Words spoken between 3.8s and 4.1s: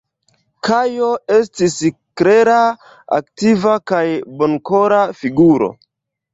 kaj